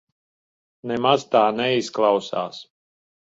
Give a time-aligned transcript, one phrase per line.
[0.91, 2.63] Nemaz tā neizklausās.